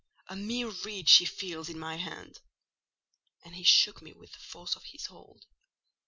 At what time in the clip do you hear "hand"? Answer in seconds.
1.97-2.39